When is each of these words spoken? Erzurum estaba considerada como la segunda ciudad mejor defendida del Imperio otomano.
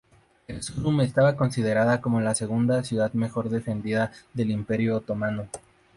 Erzurum 0.47 0.99
estaba 1.01 1.35
considerada 1.37 2.01
como 2.01 2.21
la 2.21 2.33
segunda 2.33 2.83
ciudad 2.83 3.13
mejor 3.13 3.49
defendida 3.51 4.11
del 4.33 4.49
Imperio 4.49 4.97
otomano. 4.97 5.47